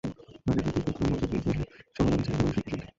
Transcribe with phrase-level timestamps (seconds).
[0.45, 1.65] কাজের প্রতি পূর্ণ মনোযোগ দিতে চাইলে
[1.95, 2.87] সবার আগে চাই মানসিক প্রশান্তি।